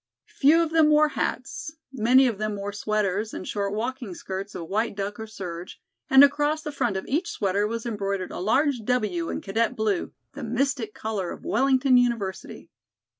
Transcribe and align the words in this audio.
Few 0.33 0.59
of 0.63 0.71
them 0.71 0.89
wore 0.89 1.09
hats; 1.09 1.73
many 1.93 2.25
of 2.25 2.39
them 2.39 2.55
wore 2.55 2.73
sweaters 2.73 3.35
and 3.35 3.47
short 3.47 3.71
walking 3.71 4.15
skirts 4.15 4.55
of 4.55 4.67
white 4.67 4.95
duck 4.95 5.19
or 5.19 5.27
serge, 5.27 5.79
and 6.09 6.23
across 6.23 6.63
the 6.63 6.71
front 6.71 6.97
of 6.97 7.05
each 7.05 7.29
sweater 7.29 7.67
was 7.67 7.85
embroidered 7.85 8.31
a 8.31 8.39
large 8.39 8.79
"W" 8.79 9.29
in 9.29 9.41
cadet 9.41 9.75
blue, 9.75 10.11
the 10.33 10.43
mystic 10.43 10.95
color 10.95 11.29
of 11.29 11.45
Wellington 11.45 11.97
University. 11.97 12.71